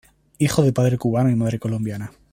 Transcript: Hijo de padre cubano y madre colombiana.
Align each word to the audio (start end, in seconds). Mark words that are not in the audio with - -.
Hijo 0.39 0.63
de 0.63 0.73
padre 0.73 0.97
cubano 0.97 1.29
y 1.29 1.35
madre 1.35 1.59
colombiana. 1.59 2.11